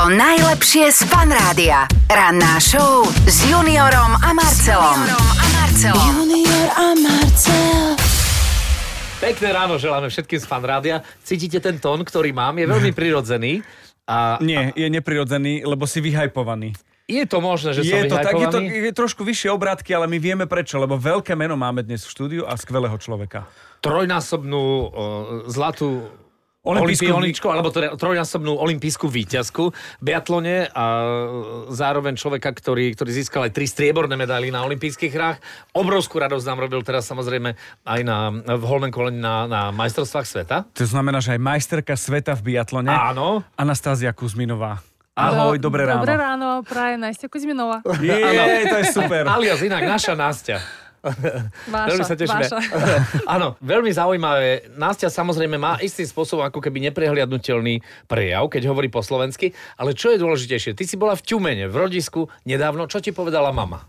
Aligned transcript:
To 0.00 0.08
najlepšie 0.08 0.96
z 0.96 1.04
Fan 1.12 1.28
Rádia. 1.28 1.84
Ranná 2.08 2.56
show 2.56 3.04
s 3.28 3.44
Juniorom 3.44 4.16
a 4.16 4.32
Marcelom. 4.32 4.96
Juniorom 4.96 5.28
a 5.36 5.44
Marcelom. 5.60 6.12
Junior 6.24 6.68
a 6.72 6.86
Marcel. 6.96 8.00
Pekné 9.20 9.48
ráno 9.52 9.76
želáme 9.76 10.08
všetkým 10.08 10.40
z 10.40 10.46
Fan 10.48 10.64
Rádia. 10.64 11.04
Cítite 11.20 11.60
ten 11.60 11.76
tón, 11.76 12.00
ktorý 12.00 12.32
mám? 12.32 12.56
Je 12.56 12.64
veľmi 12.64 12.96
prirodzený. 12.96 13.60
A, 14.08 14.40
Nie, 14.40 14.72
je 14.72 14.88
neprirodzený, 14.88 15.68
lebo 15.68 15.84
si 15.84 16.00
vyhajpovaný. 16.00 16.72
je 17.04 17.24
to 17.28 17.44
možné, 17.44 17.76
že 17.76 17.84
som 17.84 18.00
Je 18.00 18.08
to 18.08 18.16
tak, 18.24 18.40
je 18.40 18.48
to 18.48 18.58
je 18.64 18.92
trošku 18.96 19.20
vyššie 19.20 19.52
obrátky, 19.52 19.92
ale 19.92 20.08
my 20.08 20.16
vieme 20.16 20.48
prečo, 20.48 20.80
lebo 20.80 20.96
veľké 20.96 21.36
meno 21.36 21.60
máme 21.60 21.84
dnes 21.84 22.08
v 22.08 22.10
štúdiu 22.16 22.42
a 22.48 22.56
skvelého 22.56 22.96
človeka. 22.96 23.44
Trojnásobnú 23.84 24.64
o, 24.64 24.80
zlatú 25.44 26.08
Olympijoničku, 26.60 27.48
alebo 27.48 27.72
teda 27.72 27.96
trojnásobnú 27.96 28.52
olimpijskú 28.52 29.08
výťazku 29.08 29.72
v 29.72 30.02
biatlone 30.04 30.68
a 30.68 30.84
zároveň 31.72 32.20
človeka, 32.20 32.52
ktorý, 32.52 32.92
ktorý 32.92 33.10
získal 33.16 33.48
aj 33.48 33.56
tri 33.56 33.64
strieborné 33.64 34.12
medaily 34.12 34.52
na 34.52 34.60
olympijských 34.68 35.08
hrách. 35.08 35.40
Obrovskú 35.72 36.20
radosť 36.20 36.44
nám 36.44 36.68
robil 36.68 36.84
teraz 36.84 37.08
samozrejme 37.08 37.56
aj 37.88 38.00
na, 38.04 38.28
v 38.44 38.62
Holmen 38.68 38.92
Koleni 38.92 39.24
na, 39.24 39.48
na 39.48 39.60
majstrovstvách 39.72 40.26
sveta. 40.28 40.56
To 40.76 40.84
znamená, 40.84 41.24
že 41.24 41.32
aj 41.32 41.40
majsterka 41.40 41.96
sveta 41.96 42.36
v 42.36 42.52
biatlone. 42.52 42.92
Áno. 42.92 43.40
Anastázia 43.56 44.12
Kuzminová. 44.12 44.84
Ahoj, 45.16 45.56
dobré 45.56 45.88
ráno. 45.88 46.04
Dobré 46.04 46.16
ráno, 46.20 46.60
praje 46.60 47.00
Nastia 47.00 47.32
Kuzminova. 47.32 47.80
Je, 48.04 48.20
to 48.68 48.76
je 48.84 48.86
super. 48.92 49.24
Alias 49.28 49.64
inak 49.64 49.84
naša 49.84 50.12
Nástia. 50.12 50.60
Váša, 51.69 51.89
veľmi 51.93 52.05
sa 52.05 52.15
tešíme. 52.17 52.45
váša. 52.49 52.57
Áno, 53.29 53.53
veľmi 53.61 53.93
zaujímavé. 53.93 54.73
Nástia 54.73 55.13
samozrejme 55.13 55.53
má 55.61 55.77
istým 55.77 56.09
spôsobom 56.09 56.41
ako 56.41 56.57
keby 56.57 56.81
neprehliadnutelný 56.89 57.85
prejav, 58.09 58.49
keď 58.49 58.73
hovorí 58.73 58.89
po 58.89 59.05
slovensky, 59.05 59.53
ale 59.77 59.93
čo 59.93 60.09
je 60.09 60.17
dôležitejšie? 60.17 60.73
Ty 60.73 60.83
si 60.89 60.97
bola 60.97 61.13
v 61.13 61.21
Ťumene, 61.21 61.69
v 61.69 61.75
rodisku 61.77 62.25
nedávno. 62.49 62.89
Čo 62.89 63.05
ti 63.05 63.13
povedala 63.13 63.53
mama? 63.53 63.85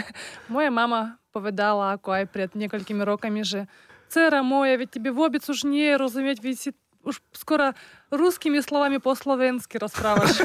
Моя 0.53 0.69
мама 0.69 1.17
povedala, 1.33 1.97
ako 1.97 2.21
aj 2.21 2.25
pred 2.29 2.49
niekoľkými 2.53 3.01
rokami, 3.01 3.41
že 3.41 3.65
Cera 4.09 4.41
moja, 4.41 4.73
veď 4.73 4.97
tebe 4.97 5.13
vôbec 5.13 5.45
už 5.45 5.69
nie 5.69 5.93
je 5.93 5.95
rozumieť, 6.01 6.37
veď 6.41 6.55
si 6.57 6.69
už 7.04 7.20
skoro 7.36 7.76
ruskými 8.08 8.58
slovami 8.64 8.98
po 8.98 9.12
slovensky 9.12 9.76
rozprávaš. 9.76 10.42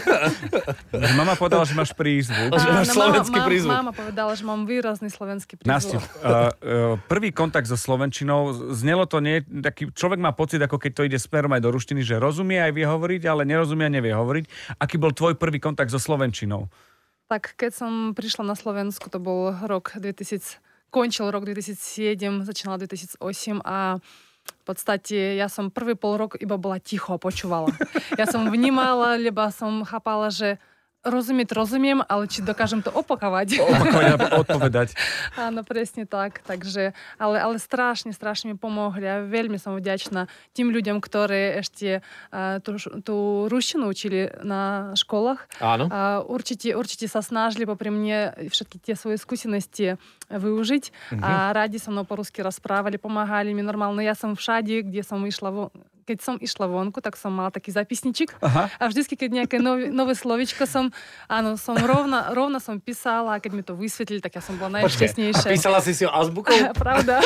Mama 1.20 1.40
povedala, 1.40 1.64
že 1.64 1.74
máš 1.74 1.96
prízvuk. 1.96 2.52
Že 2.52 2.70
máš 2.70 2.88
Áno, 2.92 2.98
slovenský 3.00 3.40
mama, 3.40 3.48
prízvuk. 3.48 3.72
Mama 3.72 3.92
povedala, 3.96 4.32
že 4.36 4.44
mám 4.44 4.62
výrazný 4.68 5.10
slovenský 5.10 5.64
Nastiu, 5.64 6.02
prízvuk. 6.02 6.20
uh, 6.20 6.30
uh, 6.30 6.96
prvý 7.08 7.32
kontakt 7.32 7.72
so 7.72 7.80
Slovenčinou, 7.80 8.74
znelo 8.76 9.08
to 9.08 9.24
nie, 9.24 9.42
taký 9.44 9.90
človek 9.96 10.20
má 10.20 10.36
pocit, 10.36 10.60
ako 10.60 10.78
keď 10.78 10.92
to 10.92 11.06
ide 11.08 11.18
smerom 11.22 11.56
aj 11.56 11.62
do 11.64 11.70
ruštiny, 11.72 12.04
že 12.04 12.20
rozumie 12.20 12.60
aj 12.60 12.72
vie 12.76 12.86
hovoriť, 12.86 13.22
ale 13.30 13.48
nerozumie 13.48 13.88
a 13.88 13.92
nevie 13.92 14.12
hovoriť. 14.12 14.76
Aký 14.82 15.00
bol 15.00 15.16
tvoj 15.16 15.40
prvý 15.40 15.62
kontakt 15.62 15.94
so 15.94 16.02
Slovenčinou? 16.02 16.68
Tak 17.30 17.54
keď 17.54 17.72
som 17.78 17.92
prišla 18.18 18.42
na 18.42 18.58
Slovensku, 18.58 19.06
to 19.14 19.22
bol 19.22 19.54
rok 19.54 19.94
2000, 19.94 20.58
končil 20.90 21.30
rok 21.30 21.46
2007, 21.46 22.18
začínala 22.42 22.82
2008 22.82 23.22
a 23.62 24.02
podstate 24.70 25.34
ja 25.34 25.50
som 25.50 25.74
prvý 25.74 25.98
pol 25.98 26.22
rok 26.22 26.38
iba 26.38 26.54
bola 26.62 26.78
ticho 26.78 27.18
a 27.18 27.22
počúvala. 27.22 27.74
Ja 28.14 28.30
som 28.30 28.46
vnímala, 28.54 29.18
lebo 29.18 29.42
som 29.50 29.82
chápala, 29.82 30.30
že 30.30 30.62
rozumieť 31.04 31.56
rozumiem, 31.56 32.04
ale 32.04 32.28
či 32.28 32.44
dokážem 32.44 32.84
to 32.84 32.92
opakovať. 32.92 33.64
Opakovať 33.64 34.06
a 34.12 34.16
odpovedať. 34.40 34.90
Áno, 35.40 35.64
presne 35.64 36.04
tak. 36.04 36.44
Takže, 36.44 36.92
ale, 37.16 37.36
ale 37.40 37.56
strašne, 37.58 38.12
strašne 38.12 38.52
mi 38.52 38.58
pomohli 38.60 39.08
a 39.08 39.24
veľmi 39.24 39.56
som 39.56 39.76
vďačná 39.76 40.28
tým 40.52 40.76
ľuďom, 40.76 41.00
ktorí 41.00 41.64
ešte 41.64 42.04
uh, 42.04 42.60
tú, 42.60 42.76
tú 43.00 43.18
ruštinu 43.48 43.88
učili 43.88 44.28
na 44.44 44.92
školách. 45.00 45.48
Áno. 45.64 45.88
A 45.88 46.20
určite, 46.24 46.76
určite 46.76 47.08
sa 47.08 47.24
snažili 47.24 47.64
popri 47.64 47.92
mne 47.92 48.36
všetky 48.52 48.78
tie 48.84 48.96
svoje 49.00 49.16
skúsenosti 49.22 49.96
využiť 50.30 51.16
a 51.24 51.56
radi 51.56 51.82
so 51.82 51.90
mnou 51.90 52.06
po-rusky 52.06 52.46
rozprávali, 52.46 53.02
pomáhali 53.02 53.56
mi 53.56 53.66
normálne. 53.66 54.06
Ja 54.06 54.14
som 54.14 54.38
všade, 54.38 54.86
kde 54.86 55.02
som 55.02 55.24
išla 55.26 55.50
von, 55.50 55.70
keď 56.10 56.18
som 56.20 56.36
išla 56.36 56.66
vonku, 56.66 56.98
tak 56.98 57.14
som 57.14 57.30
mala 57.30 57.50
taký 57.50 57.70
zapisniček 57.70 58.34
Aha. 58.40 58.74
a 58.74 58.84
vždycky, 58.84 59.14
keď 59.14 59.30
nejaké 59.38 59.62
nové, 59.62 59.94
nové 59.94 60.18
slovičko 60.18 60.66
som, 60.66 60.90
áno, 61.28 61.54
som 61.54 61.78
rovna, 61.78 62.34
rovna 62.34 62.58
som 62.58 62.78
písala 62.78 63.38
a 63.38 63.40
keď 63.40 63.52
mi 63.54 63.62
to 63.62 63.78
vysvetlili, 63.78 64.18
tak 64.18 64.34
ja 64.34 64.42
som 64.42 64.58
bola 64.58 64.82
najšťastnejšia. 64.82 65.54
písala 65.54 65.78
si 65.80 65.94
si 65.94 66.02
o 66.02 66.10
azbukou? 66.10 66.50
Pravda. 66.76 67.22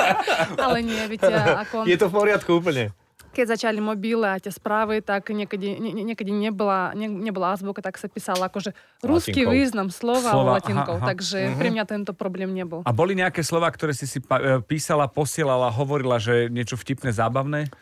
Ale 0.64 0.80
nie, 0.80 1.04
viete, 1.06 1.28
ako... 1.28 1.84
Je 1.84 1.94
to 1.94 2.08
v 2.08 2.14
poriadku 2.14 2.56
úplne. 2.56 2.96
Keď 3.32 3.56
začali 3.56 3.80
mobily 3.80 4.28
a 4.28 4.36
tie 4.36 4.52
správy, 4.52 5.00
tak 5.00 5.32
niekedy, 5.32 5.80
nie, 5.80 5.92
nie- 5.92 6.06
niekedy 6.12 6.28
nebola, 6.28 6.92
ne, 6.92 7.08
nebola 7.08 7.56
azbuka, 7.56 7.80
tak 7.80 7.96
sa 7.96 8.04
písala 8.04 8.52
akože 8.52 8.76
ruský 9.00 9.40
Latinkou. 9.40 9.56
význam 9.56 9.88
slova, 9.88 10.36
Slova, 10.36 10.60
latinkou. 10.60 10.96
aha, 10.96 11.00
aha. 11.00 11.08
Takže 11.08 11.56
pre 11.56 11.72
mňa 11.72 11.84
tento 11.88 12.12
problém 12.12 12.52
nebol. 12.52 12.84
A 12.84 12.92
boli 12.92 13.16
nejaké 13.16 13.40
slova, 13.40 13.72
ktoré 13.72 13.96
si 13.96 14.04
si 14.04 14.20
e, 14.20 14.24
písala, 14.60 15.08
posielala, 15.08 15.72
hovorila, 15.72 16.20
že 16.20 16.52
niečo 16.52 16.76
vtipné, 16.76 17.08
zábavné 17.08 17.72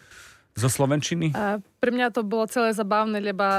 zo 0.55 0.69
Slovenčiny? 0.69 1.33
A 1.35 1.59
pre 1.79 1.91
mňa 1.95 2.11
to 2.15 2.27
bolo 2.27 2.47
celé 2.51 2.75
zabavné, 2.75 3.23
lebo 3.23 3.45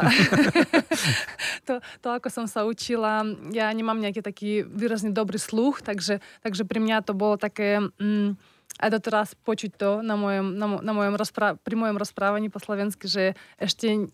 to, 1.67 1.79
to, 2.01 2.07
ako 2.09 2.27
som 2.27 2.45
sa 2.45 2.63
učila, 2.67 3.23
ja 3.51 3.71
nemám 3.71 3.99
nejaký 3.99 4.21
taký 4.23 4.65
výrazný 4.65 5.11
dobrý 5.15 5.39
sluch, 5.39 5.81
takže, 5.83 6.19
takže 6.43 6.63
pre 6.63 6.79
mňa 6.81 7.05
to 7.05 7.13
bolo 7.13 7.35
také... 7.35 7.79
Mm, 7.99 8.39
aj 8.81 8.89
doteraz 8.97 9.29
počuť 9.45 9.71
to 9.77 9.89
na 10.01 10.15
mojom, 10.17 10.57
na, 10.57 10.79
na 10.81 10.93
mojom 10.95 11.13
rozprá- 11.13 11.59
pri 11.59 11.75
mojom 11.77 12.01
rozprávaní 12.01 12.47
po 12.49 12.57
slovensky, 12.57 13.05
že 13.05 13.37
ešte 13.59 14.09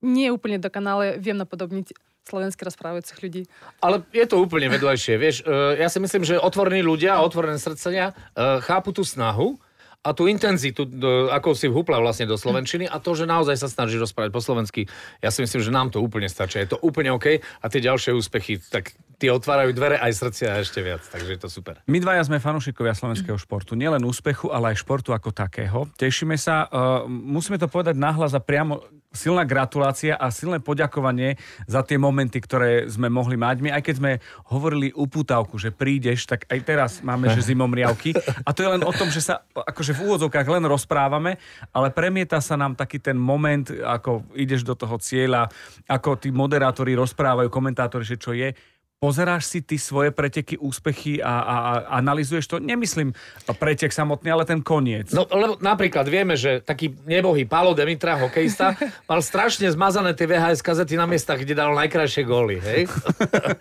nie 0.00 0.28
úplne 0.32 0.56
dokonale 0.56 1.20
viem 1.20 1.36
napodobniť 1.36 1.92
slovensky 2.24 2.62
rozprávajúcich 2.64 3.18
ľudí. 3.20 3.42
Ale 3.80 4.04
je 4.12 4.26
to 4.28 4.40
úplne 4.40 4.68
vedľajšie, 4.72 5.14
vieš. 5.16 5.36
e, 5.44 5.80
Ja 5.80 5.88
si 5.88 5.98
myslím, 6.00 6.24
že 6.24 6.40
otvorení 6.40 6.84
ľudia 6.84 7.16
a 7.16 7.24
otvorené 7.24 7.56
srdcenia 7.60 8.12
e, 8.12 8.60
chápu 8.64 8.92
tú 8.92 9.04
snahu 9.04 9.60
a 10.00 10.16
tú 10.16 10.24
intenzitu, 10.32 10.88
ako 11.28 11.52
si 11.52 11.68
vhúpla 11.68 12.00
vlastne 12.00 12.24
do 12.24 12.40
Slovenčiny 12.40 12.88
a 12.88 12.96
to, 12.96 13.12
že 13.12 13.28
naozaj 13.28 13.60
sa 13.60 13.68
snaží 13.68 14.00
rozprávať 14.00 14.32
po 14.32 14.40
slovensky. 14.40 14.88
Ja 15.20 15.28
si 15.28 15.44
myslím, 15.44 15.60
že 15.60 15.68
nám 15.68 15.92
to 15.92 16.00
úplne 16.00 16.24
stačí. 16.24 16.56
Je 16.56 16.72
to 16.72 16.80
úplne 16.80 17.12
OK 17.12 17.36
a 17.36 17.66
tie 17.68 17.84
ďalšie 17.84 18.16
úspechy, 18.16 18.64
tak 18.72 18.96
tie 19.20 19.28
otvárajú 19.28 19.76
dvere 19.76 20.00
aj 20.00 20.16
srdcia 20.16 20.48
a 20.56 20.60
ešte 20.64 20.80
viac. 20.80 21.04
Takže 21.04 21.36
je 21.36 21.40
to 21.44 21.52
super. 21.52 21.84
My 21.84 22.00
dvaja 22.00 22.24
sme 22.24 22.40
fanúšikovia 22.40 22.96
slovenského 22.96 23.36
športu. 23.36 23.76
Nielen 23.76 24.00
úspechu, 24.08 24.48
ale 24.48 24.72
aj 24.72 24.80
športu 24.80 25.12
ako 25.12 25.36
takého. 25.36 25.84
Tešíme 26.00 26.40
sa. 26.40 26.64
Uh, 26.72 27.04
musíme 27.04 27.60
to 27.60 27.68
povedať 27.68 28.00
nahlas 28.00 28.32
a 28.32 28.40
priamo 28.40 28.80
silná 29.10 29.42
gratulácia 29.42 30.14
a 30.14 30.30
silné 30.30 30.62
poďakovanie 30.62 31.34
za 31.66 31.82
tie 31.82 31.98
momenty, 31.98 32.38
ktoré 32.38 32.86
sme 32.86 33.10
mohli 33.10 33.34
mať. 33.34 33.56
My 33.58 33.74
aj 33.74 33.82
keď 33.82 33.94
sme 33.98 34.12
hovorili 34.46 34.94
upútavku, 34.94 35.58
že 35.58 35.74
prídeš, 35.74 36.30
tak 36.30 36.46
aj 36.46 36.60
teraz 36.62 36.90
máme, 37.02 37.26
že 37.34 37.42
zimomriavky. 37.42 38.14
A 38.46 38.54
to 38.54 38.62
je 38.62 38.70
len 38.70 38.82
o 38.86 38.92
tom, 38.94 39.10
že 39.10 39.22
sa 39.22 39.42
akože 39.54 39.98
v 39.98 40.02
úvodzovkách 40.06 40.46
len 40.46 40.64
rozprávame, 40.64 41.42
ale 41.74 41.90
premieta 41.90 42.38
sa 42.38 42.54
nám 42.54 42.78
taký 42.78 43.02
ten 43.02 43.18
moment, 43.18 43.66
ako 43.66 44.30
ideš 44.38 44.62
do 44.62 44.78
toho 44.78 44.94
cieľa, 45.02 45.50
ako 45.90 46.14
tí 46.22 46.30
moderátori 46.30 46.94
rozprávajú, 46.94 47.50
komentátori, 47.50 48.06
že 48.06 48.14
čo 48.14 48.30
je. 48.30 48.54
Pozeráš 49.00 49.48
si 49.48 49.64
ty 49.64 49.80
svoje 49.80 50.12
preteky, 50.12 50.60
úspechy 50.60 51.24
a, 51.24 51.40
a, 51.40 51.56
a 51.88 52.04
analizuješ 52.04 52.44
to? 52.44 52.56
Nemyslím 52.60 53.16
pretek 53.56 53.96
samotný, 53.96 54.28
ale 54.28 54.44
ten 54.44 54.60
koniec. 54.60 55.16
No, 55.16 55.24
lebo 55.24 55.56
napríklad 55.56 56.04
vieme, 56.04 56.36
že 56.36 56.60
taký 56.60 56.92
nebohý 57.08 57.48
Pálo 57.48 57.72
Demitra, 57.72 58.20
hokejista, 58.20 58.76
mal 59.08 59.24
strašne 59.24 59.72
zmazané 59.72 60.12
tie 60.12 60.28
VHS 60.28 60.60
kazety 60.60 61.00
na 61.00 61.08
miestach, 61.08 61.40
kde 61.40 61.56
dal 61.56 61.72
najkrajšie 61.80 62.28
góly, 62.28 62.60
hej? 62.60 62.92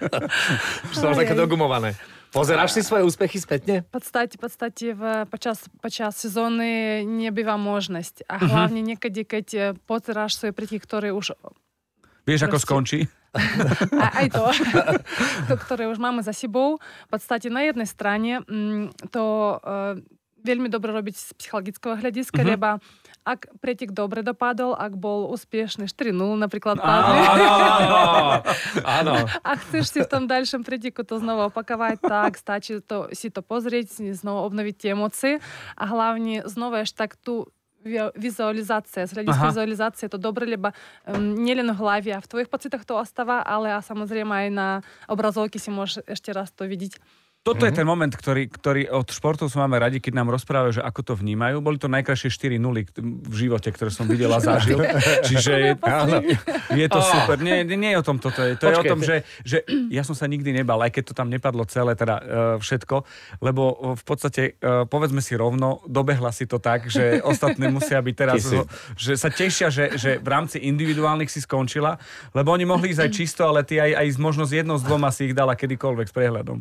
Už 0.91 0.95
to 0.99 1.07
mal 1.07 1.15
také 1.15 1.31
dogumované. 1.31 1.95
Pozeráš 2.35 2.75
si 2.75 2.83
svoje 2.83 3.07
úspechy 3.07 3.39
spätne? 3.39 3.87
В 3.87 3.95
podstate, 3.95 4.35
в 4.35 4.43
podstate 4.43 4.91
v, 4.91 5.23
počas, 5.31 5.71
počas 5.79 6.19
sezóny 6.19 7.07
nebýva 7.07 7.55
možnosť. 7.55 8.27
A 8.27 8.43
hlavne 8.43 8.83
niekedy, 8.83 9.23
keď 9.23 9.47
eh, 9.55 9.63
pozeráš 9.87 10.35
svoje 10.35 10.51
preteky, 10.51 10.83
ktoré 10.83 11.15
už 11.15 11.31
Vieš, 12.27 12.45
ako 12.45 12.59
skončí? 12.59 13.07
Aj 14.15 14.25
to, 14.29 14.43
to, 15.49 15.53
ktoré 15.59 15.85
už 15.85 15.97
máme 15.97 16.21
za 16.21 16.31
sebou. 16.31 16.77
V 16.79 17.09
podstate 17.09 17.47
na 17.47 17.61
jednej 17.63 17.85
strane 17.85 18.41
mm, 18.43 19.09
to 19.09 19.23
uh, 19.55 19.95
veľmi 20.39 20.67
dobre 20.67 20.89
robiť 20.91 21.15
z 21.15 21.25
psychologického 21.35 21.99
hľadiska, 21.99 22.41
Mhm. 22.41 22.49
lebo 22.49 22.79
ak 23.27 23.51
pretek 23.59 23.91
dobre 23.91 24.23
dopadol, 24.23 24.73
ak 24.73 24.95
bol 24.95 25.27
úspešný 25.29 25.85
4-0 25.85 26.15
napríklad 26.39 26.79
áno, 26.79 27.13
Áno. 29.03 29.13
a 29.43 29.51
chceš 29.59 29.91
si 29.91 29.99
v 30.01 30.09
tom 30.09 30.23
ďalšom 30.25 30.63
preteku 30.63 31.03
to 31.03 31.19
znova 31.19 31.51
opakovať, 31.51 31.99
tak 31.99 32.39
stačí 32.39 32.79
to, 32.81 33.11
si 33.11 33.29
to 33.29 33.43
pozrieť, 33.43 33.91
si 33.91 34.15
znova 34.15 34.47
obnoviť 34.47 34.75
tie 34.75 34.89
emócie 34.95 35.31
a 35.75 35.83
hlavne 35.85 36.47
znova 36.47 36.81
ešte 36.81 36.97
tak 36.97 37.19
tú 37.19 37.51
vi- 37.83 38.13
vizualizácia, 38.15 39.07
z 39.07 39.11
hľadiska 39.15 39.43
Aha. 39.43 39.49
vizualizácie 39.51 40.03
je 40.07 40.13
to 40.13 40.21
dobre, 40.21 40.45
lebo 40.45 40.71
um, 41.07 41.35
nielen 41.39 41.71
v 41.71 41.79
hlave 41.79 42.11
a 42.11 42.19
v 42.19 42.29
tvojich 42.29 42.49
pocitoch 42.51 42.83
to 42.83 42.99
ostáva, 42.99 43.41
ale 43.43 43.71
a 43.71 43.79
samozrejme 43.79 44.31
aj 44.31 44.47
na 44.51 44.67
obrazovke 45.07 45.59
si 45.59 45.71
môžeš 45.71 46.03
ešte 46.05 46.31
Toto 47.39 47.63
je 47.63 47.71
ten 47.71 47.87
moment, 47.87 48.11
ktorý, 48.11 48.51
ktorý 48.51 48.91
od 48.91 49.07
športovcov 49.07 49.55
máme 49.55 49.79
radi, 49.79 50.03
keď 50.03 50.11
nám 50.11 50.27
rozprávajú, 50.27 50.75
že 50.75 50.83
ako 50.83 51.01
to 51.07 51.13
vnímajú. 51.15 51.63
Boli 51.63 51.79
to 51.79 51.87
najkrajšie 51.87 52.27
4 52.27 52.59
nuly 52.59 52.83
v 52.99 53.31
živote, 53.33 53.71
ktoré 53.71 53.87
som 53.95 54.11
videl 54.11 54.27
a 54.35 54.43
zažil. 54.43 54.75
Čiže 55.23 55.51
je, 55.55 55.71
áno, 55.79 56.19
je 56.75 56.87
to 56.91 56.99
super. 56.99 57.39
Nie, 57.39 57.63
nie 57.63 57.95
je 57.95 57.97
o 57.97 58.03
tom 58.03 58.19
toto. 58.19 58.43
Je. 58.43 58.59
To 58.59 58.67
je 58.67 58.75
o 58.75 58.83
tom, 58.83 58.99
že, 58.99 59.23
že 59.47 59.63
ja 59.87 60.03
som 60.03 60.19
sa 60.19 60.27
nikdy 60.27 60.51
nebal, 60.51 60.83
aj 60.83 60.91
keď 60.91 61.03
to 61.09 61.13
tam 61.15 61.31
nepadlo 61.31 61.63
celé, 61.63 61.95
teda 61.95 62.15
uh, 62.19 62.23
všetko, 62.59 63.07
lebo 63.39 63.95
v 63.95 64.03
podstate, 64.03 64.59
uh, 64.59 64.83
povedzme 64.83 65.23
si 65.23 65.39
rovno, 65.39 65.79
dobehla 65.87 66.35
si 66.35 66.43
to 66.43 66.59
tak, 66.59 66.91
že 66.91 67.23
ostatní 67.23 67.71
musia 67.71 68.03
byť 68.03 68.15
teraz, 68.19 68.43
si- 68.43 68.67
že 68.99 69.15
sa 69.15 69.31
tešia, 69.31 69.71
že, 69.71 69.95
že 69.95 70.19
v 70.19 70.27
rámci 70.27 70.59
individuálnych 70.59 71.31
si 71.31 71.39
skončila, 71.39 71.95
lebo 72.35 72.51
oni 72.51 72.67
mohli 72.67 72.91
ísť 72.91 72.99
aj 73.07 73.11
čisto, 73.23 73.47
ale 73.47 73.63
ty 73.63 73.79
aj, 73.79 73.95
aj 73.95 74.07
z- 74.11 74.19
možno 74.19 74.43
z 74.43 74.59
jednou 74.59 74.75
z 74.75 74.83
dvoma 74.83 75.07
si 75.07 75.31
ich 75.31 75.33
dala 75.33 75.55
kedykoľvek 75.55 76.11
s 76.11 76.13
prehľadom. 76.13 76.59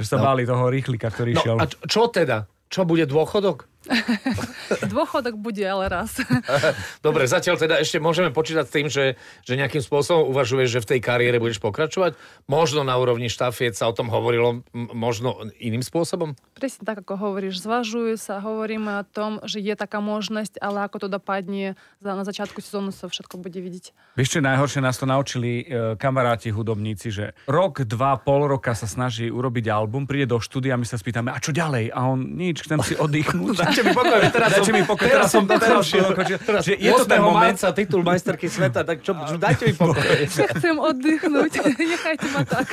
Že 0.00 0.13
sa 0.14 0.24
báli 0.24 0.42
toho 0.44 0.64
rýchlika, 0.66 1.08
ktorý 1.08 1.32
šiel. 1.36 1.56
No 1.56 1.62
a 1.62 1.66
čo- 1.66 1.80
čo 1.84 2.02
teda? 2.08 2.46
Čo 2.68 2.82
bude 2.82 3.04
dôchodok? 3.04 3.66
Dôchodok 4.92 5.36
bude 5.36 5.62
ale 5.64 5.88
raz. 5.88 6.16
Dobre, 7.06 7.28
zatiaľ 7.28 7.60
teda 7.60 7.80
ešte 7.80 8.00
môžeme 8.00 8.32
počítať 8.32 8.64
s 8.64 8.72
tým, 8.72 8.86
že, 8.88 9.14
že 9.44 9.58
nejakým 9.58 9.82
spôsobom 9.84 10.30
uvažuješ, 10.32 10.68
že 10.68 10.82
v 10.82 10.88
tej 10.96 11.00
kariére 11.04 11.36
budeš 11.40 11.60
pokračovať. 11.60 12.16
Možno 12.48 12.82
na 12.82 12.96
úrovni 12.96 13.28
štafiet 13.28 13.76
sa 13.76 13.88
o 13.88 13.96
tom 13.96 14.08
hovorilo, 14.08 14.64
m- 14.72 14.90
možno 14.92 15.48
iným 15.60 15.84
spôsobom? 15.84 16.36
Presne 16.56 16.84
tak, 16.86 17.04
ako 17.04 17.18
hovoríš, 17.18 17.60
zvažujú 17.60 18.16
sa, 18.16 18.40
hovoríme 18.40 19.00
o 19.00 19.04
tom, 19.04 19.42
že 19.44 19.60
je 19.60 19.74
taká 19.76 20.00
možnosť, 20.00 20.60
ale 20.60 20.86
ako 20.86 21.06
to 21.06 21.08
dopadne, 21.08 21.76
na 22.00 22.24
začiatku 22.24 22.60
sezónu 22.60 22.92
sa 22.94 23.10
všetko 23.10 23.40
bude 23.40 23.58
vidieť. 23.58 24.16
Vieš, 24.16 24.28
čo 24.36 24.38
je 24.40 24.48
najhoršie? 24.48 24.80
Nás 24.84 24.96
to 25.00 25.06
naučili 25.08 25.64
e, 25.64 25.98
kamaráti 25.98 26.54
hudobníci, 26.54 27.08
že 27.10 27.34
rok, 27.50 27.82
dva, 27.84 28.16
pol 28.20 28.46
roka 28.46 28.72
sa 28.76 28.86
snaží 28.86 29.28
urobiť 29.28 29.68
album, 29.68 30.06
príde 30.06 30.30
do 30.30 30.38
štúdia, 30.38 30.78
my 30.78 30.86
sa 30.86 30.96
spýtame, 30.96 31.34
a 31.34 31.38
čo 31.42 31.50
ďalej? 31.50 31.90
A 31.90 32.00
on, 32.06 32.38
nič, 32.38 32.64
chcem 32.64 32.78
si 32.80 32.94
oddychnúť. 32.94 33.56
Dajte 33.74 33.82
mi 33.82 33.92
pokoj, 33.92 34.20
teraz 34.38 34.48
Dajte 34.54 34.64
som, 34.64 34.74
mi 34.74 34.82
pokoj, 34.86 35.06
teraz 35.10 35.28
som 35.28 35.42
teraz 35.50 35.66
dokončil. 35.66 36.38
Teraz 36.38 36.62
Že 36.62 36.74
je 36.78 36.90
to 36.94 37.04
ten 37.04 37.18
8. 37.18 37.26
moment- 37.26 37.42
marca 37.50 37.68
titul 37.74 38.00
majsterky 38.00 38.46
sveta, 38.46 38.86
tak 38.86 39.02
čo, 39.02 39.18
čo 39.18 39.34
dajte 39.34 39.62
mi 39.66 39.74
pokoj. 39.74 40.06
Chcem 40.30 40.76
oddychnúť, 40.78 41.52
nechajte 41.90 42.26
ma 42.30 42.42
tak. 42.46 42.70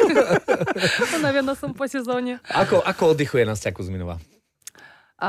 Unavená 1.17 1.57
som 1.57 1.73
po 1.73 1.89
sezóne. 1.89 2.37
Ako, 2.45 2.85
ako 2.85 3.17
oddychuje 3.17 3.41
Nastia 3.43 3.73
Kuzminová? 3.73 4.21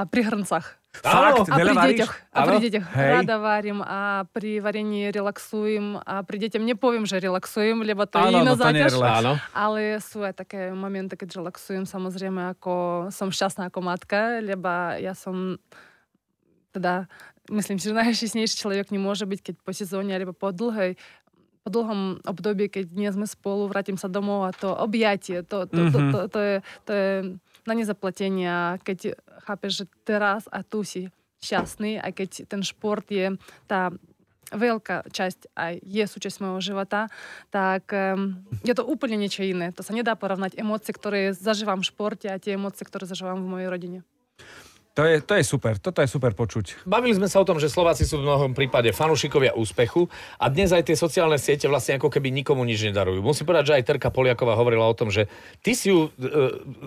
Hrncach. 0.01 0.81
Fakt? 0.93 1.49
A 1.49 1.57
Veľa 1.57 1.73
pri 1.73 1.77
varíš? 1.77 1.99
deťoch, 2.05 2.13
a 2.13 2.39
pri 2.45 2.57
Áno? 2.57 2.65
deťoch 2.69 2.87
Hej. 2.93 3.11
rada 3.17 3.37
varím, 3.41 3.81
a 3.81 4.01
pri 4.29 4.61
varení 4.61 5.09
relaxujem, 5.09 5.97
a 6.05 6.21
pri 6.21 6.37
deťom 6.37 6.63
nepoviem, 6.69 7.05
že 7.09 7.17
relaxujem, 7.17 7.81
lebo 7.81 8.05
to 8.05 8.21
je 8.21 8.29
Áno, 8.29 8.45
iná 8.45 8.53
no 8.53 8.61
to 8.61 8.69
nie 8.69 8.85
je 8.85 8.93
záťaž. 8.93 8.93
relax. 9.01 9.17
Áno. 9.25 9.33
Ale 9.57 9.81
sú 10.05 10.19
aj 10.21 10.35
také 10.37 10.69
momenty, 10.77 11.17
keď 11.17 11.41
relaxujem, 11.41 11.89
samozrejme, 11.89 12.53
ako 12.53 12.73
som 13.09 13.33
šťastná 13.33 13.73
ako 13.73 13.81
matka, 13.81 14.41
lebo 14.45 14.69
ja 15.01 15.17
som 15.17 15.57
teda, 16.77 17.09
myslím 17.49 17.81
že 17.81 17.97
najšťastnejší 17.97 18.57
človek 18.57 18.93
nemôže 18.93 19.25
byť, 19.25 19.41
keď 19.41 19.55
po 19.65 19.73
sezóne, 19.73 20.13
alebo 20.13 20.37
po 20.37 20.53
dlhej 20.53 20.97
po 21.63 21.71
dlhom 21.71 22.19
období, 22.27 22.67
keď 22.67 22.91
nie 22.91 23.07
sme 23.15 23.23
spolu, 23.23 23.71
vrátim 23.71 23.95
sa 23.95 24.11
domov 24.11 24.45
a 24.45 24.51
to 24.51 24.67
objatie, 24.75 25.47
to, 25.47 25.63
to, 25.71 25.95
to, 25.95 25.99
to, 26.11 26.19
to, 26.27 26.41
je, 26.43 26.57
to 26.83 26.91
je 26.93 27.11
na 27.67 27.75
nezaplatenie. 27.75 28.49
A 28.49 28.79
Keď 28.81 29.19
chápeš, 29.47 29.73
že 29.83 29.85
teraz 30.03 30.47
a 30.51 30.63
tu 30.63 30.83
si 30.83 31.09
šťastný, 31.43 31.99
aj 31.99 32.13
keď 32.15 32.31
ten 32.47 32.63
šport 32.63 33.05
je 33.11 33.35
tá 33.67 33.91
veľká 34.53 35.09
časť 35.09 35.57
aj 35.57 35.81
je 35.81 36.05
súčasť 36.05 36.45
môjho 36.45 36.61
života, 36.61 37.09
tak 37.49 37.89
um, 37.91 38.37
je 38.63 38.77
to 38.77 38.85
úplne 38.85 39.17
niečo 39.17 39.43
iné. 39.43 39.73
To 39.75 39.83
sa 39.83 39.97
nedá 39.97 40.13
porovnať 40.13 40.61
emócie, 40.61 40.93
ktoré 40.93 41.33
zažívam 41.33 41.81
v 41.81 41.89
športe 41.89 42.29
a 42.29 42.37
tie 42.37 42.61
emócie, 42.61 42.85
ktoré 42.85 43.09
zažívam 43.09 43.41
v 43.41 43.51
mojej 43.59 43.69
rodine. 43.73 43.99
To 44.93 45.09
je, 45.09 45.25
to 45.25 45.33
je 45.41 45.45
super, 45.49 45.81
toto 45.81 46.05
je 46.05 46.09
super 46.09 46.37
počuť. 46.37 46.85
Bavili 46.85 47.17
sme 47.17 47.25
sa 47.25 47.41
o 47.41 47.49
tom, 47.49 47.57
že 47.57 47.73
Slováci 47.73 48.05
sú 48.05 48.21
v 48.21 48.29
mnohom 48.29 48.53
prípade 48.53 48.93
fanúšikovia 48.93 49.57
úspechu 49.57 50.13
a 50.37 50.53
dnes 50.53 50.69
aj 50.69 50.85
tie 50.85 50.97
sociálne 51.01 51.41
siete 51.41 51.65
vlastne 51.65 51.97
ako 51.97 52.13
keby 52.13 52.29
nikomu 52.29 52.61
nič 52.69 52.85
nedarujú. 52.85 53.25
Musím 53.25 53.49
povedať, 53.49 53.73
že 53.73 53.77
aj 53.81 53.87
Terka 53.89 54.13
Poliaková 54.13 54.53
hovorila 54.53 54.85
o 54.85 54.93
tom, 54.93 55.09
že 55.09 55.33
ty 55.65 55.73
si 55.73 55.89
ju 55.89 56.13
e, 56.21 56.29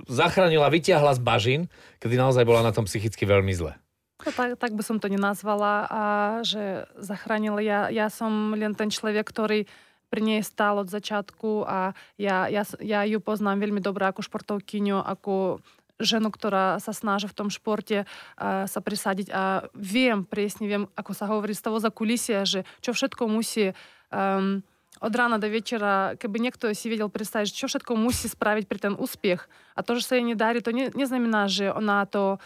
zachránila, 0.06 0.69
vytiahla 0.69 1.18
z 1.18 1.22
bažín, 1.25 1.62
kedy 1.98 2.13
naozaj 2.13 2.46
bola 2.46 2.62
na 2.62 2.69
tom 2.69 2.86
psychicky 2.86 3.25
veľmi 3.25 3.50
zle. 3.57 3.74
No, 4.22 4.30
tak, 4.30 4.62
tak 4.62 4.78
by 4.78 4.84
som 4.86 5.02
to 5.02 5.10
nenazvala, 5.10 5.90
a 5.90 6.02
že 6.46 6.86
zachránila. 7.02 7.57
Ja, 7.66 7.90
ja 7.90 8.13
som 8.13 8.54
len 8.54 8.78
ten 8.78 8.94
človek, 8.94 9.25
ktorý 9.25 9.66
pri 10.13 10.22
nej 10.22 10.42
stál 10.46 10.78
od 10.78 10.94
začiatku 10.94 11.66
a 11.66 11.98
ja, 12.22 12.46
ja, 12.54 12.62
ja 12.86 13.02
ju 13.10 13.18
poznám 13.18 13.66
veľmi 13.66 13.81
dobre 13.81 14.06
ako 14.06 14.22
športovkyňu, 14.22 15.02
ako 15.02 15.57
ženu, 16.00 16.31
ktorá 16.31 16.77
sa 16.83 16.92
snaží 16.92 17.27
v 17.27 17.38
tom 17.38 17.50
športe 17.51 18.03
a, 18.03 18.68
sa 18.68 18.80
prisadiť 18.83 19.27
a 19.31 19.68
viem, 19.75 20.27
presne 20.27 20.65
viem, 20.68 20.83
ako 20.95 21.12
sa 21.15 21.25
hovorí 21.27 21.56
z 21.56 21.63
toho 21.63 21.77
za 21.80 21.92
kulisia, 21.92 22.44
že 22.44 22.68
čo 22.83 22.92
všetko 22.92 23.31
musí 23.31 23.71
um, 24.12 24.59
od 25.03 25.13
rána 25.13 25.36
do 25.39 25.51
večera, 25.51 26.15
keby 26.15 26.39
niekto 26.39 26.71
si 26.71 26.88
vedel 26.88 27.12
predstaviť, 27.12 27.51
čo 27.51 27.68
všetko 27.68 28.00
musí 28.00 28.31
spraviť 28.31 28.65
pre 28.68 28.80
ten 28.80 28.94
úspech. 28.95 29.44
A 29.75 29.83
to, 29.83 30.00
že 30.00 30.07
sa 30.07 30.15
jej 30.15 30.24
nedarí, 30.24 30.63
to 30.63 30.71
ne, 30.71 30.88
neznamená, 30.95 31.51
že 31.51 31.68
ona 31.68 32.07
to 32.07 32.39
Fláka. 32.39 32.44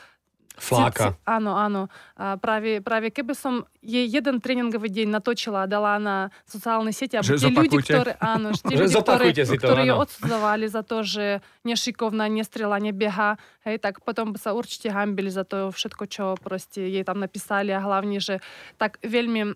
Ci- 0.60 0.76
ci- 1.10 1.16
Áno, 1.24 1.52
áno. 1.56 1.82
A 2.14 2.36
práve, 2.36 2.80
práve 2.80 3.10
keby 3.10 3.34
som 3.34 3.54
jej 3.80 4.06
jeden 4.06 4.38
tréningový 4.38 4.92
deň 4.92 5.08
natočila 5.10 5.64
a 5.64 5.68
dala 5.68 5.96
na 5.98 6.18
sociálne 6.44 6.92
siete, 6.92 7.16
aby 7.16 7.26
Že 7.26 7.32
tie 7.32 7.40
ľudí, 7.40 7.56
zopakujte. 7.56 7.94
ktoré, 7.96 8.12
áno, 8.20 8.48
že 8.52 8.62
tie 8.62 8.76
Že 8.76 8.84
ľudí, 8.84 8.92
ktoré, 8.92 9.00
zopakujte 9.00 9.44
si 9.44 9.56
to, 9.56 9.66
ktorí 9.66 9.82
ju 9.88 9.94
áno. 9.96 10.04
odsudzovali 10.04 10.66
za 10.68 10.82
to, 10.84 10.98
že 11.02 11.26
nešikovná, 11.64 12.26
nestrela, 12.28 12.78
nebieha, 12.78 13.40
hej, 13.64 13.80
tak 13.80 14.04
potom 14.04 14.36
by 14.36 14.40
sa 14.40 14.52
určite 14.52 14.92
hambili 14.92 15.32
za 15.32 15.42
to 15.44 15.72
všetko, 15.72 16.04
čo 16.06 16.24
proste 16.38 16.86
jej 16.86 17.04
tam 17.04 17.18
napísali 17.18 17.72
a 17.72 17.80
hlavne, 17.80 18.20
že 18.20 18.44
tak 18.76 19.00
veľmi 19.02 19.56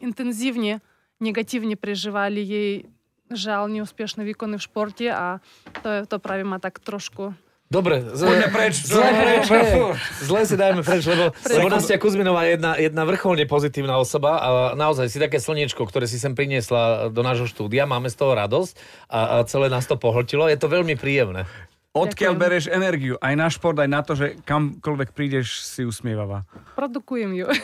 intenzívne, 0.00 0.80
negatívne 1.18 1.74
prežívali 1.74 2.40
jej 2.40 2.72
žal 3.28 3.68
neúspešné 3.68 4.24
výkony 4.24 4.56
v 4.56 4.64
športe 4.64 5.06
a 5.12 5.44
to, 5.84 6.08
to 6.08 6.16
práve 6.16 6.48
ma 6.48 6.56
tak 6.56 6.80
trošku 6.80 7.36
Dobre, 7.68 8.00
zle, 8.16 8.48
preč, 8.48 8.80
zle, 8.80 9.04
preč. 9.12 9.44
zle, 9.44 9.60
zle 10.24 10.40
si 10.48 10.56
dajme 10.56 10.80
preč, 10.80 11.04
lebo, 11.04 11.36
lebo 11.36 11.68
Nastia 11.68 12.00
Kuzminová 12.00 12.48
je 12.48 12.56
jedna, 12.56 12.72
jedna 12.80 13.04
vrcholne 13.04 13.44
pozitívna 13.44 14.00
osoba 14.00 14.40
a 14.40 14.48
naozaj 14.72 15.12
si 15.12 15.20
také 15.20 15.36
slniečko, 15.36 15.84
ktoré 15.84 16.08
si 16.08 16.16
sem 16.16 16.32
priniesla 16.32 17.12
do 17.12 17.20
nášho 17.20 17.44
štúdia, 17.44 17.84
máme 17.84 18.08
z 18.08 18.16
toho 18.16 18.32
radosť 18.32 18.72
a, 19.12 19.20
a 19.20 19.44
celé 19.44 19.68
nás 19.68 19.84
to 19.84 20.00
pohltilo, 20.00 20.48
je 20.48 20.56
to 20.56 20.64
veľmi 20.64 20.96
príjemné. 20.96 21.44
Odkiaľ 21.98 22.32
Ďakujem. 22.32 22.42
bereš 22.46 22.64
energiu? 22.68 23.14
Aj 23.18 23.34
na 23.34 23.48
šport, 23.48 23.74
aj 23.74 23.90
na 23.90 24.00
to, 24.00 24.14
že 24.14 24.38
kamkoľvek 24.42 25.08
prídeš, 25.10 25.62
si 25.62 25.82
usmievavá. 25.82 26.46
produkujem 26.78 27.30
ju. 27.34 27.46